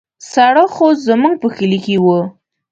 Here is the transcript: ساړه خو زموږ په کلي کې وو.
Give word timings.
ساړه 0.31 0.65
خو 0.73 0.87
زموږ 1.07 1.33
په 1.41 1.47
کلي 1.57 1.79
کې 1.85 1.95
وو. 2.03 2.19